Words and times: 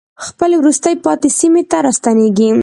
خپلې 0.25 0.55
وروسته 0.57 0.87
پاتې 1.05 1.29
سیمې 1.39 1.63
ته 1.71 1.77
راستنېږي. 1.85 2.49